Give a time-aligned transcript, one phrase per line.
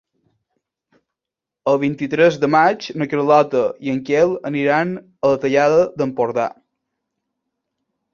[1.73, 4.95] El vint-i-tres de maig na Carlota i en Quel aniran
[5.27, 6.47] a la Tallada d'Empordà.